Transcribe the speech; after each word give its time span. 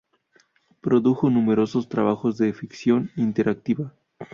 Produjo 0.81 1.29
numerosos 1.29 1.87
trabajos 1.87 2.35
de 2.39 2.51
ficción 2.53 3.11
interactiva. 3.15 3.93